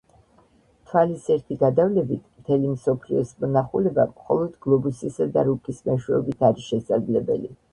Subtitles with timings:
[0.91, 7.55] თვალის ერთი გადავლებით მთელი მსოფლიოს ''მონახულება" მხოლოდ გლობუსისა და რუკის მეშვეობით არის შესაძლებელი.